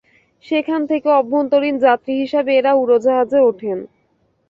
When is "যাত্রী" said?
1.85-2.13